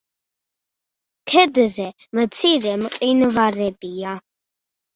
[1.33, 1.85] ქედზე
[2.21, 4.19] მცირე მყინვარებია.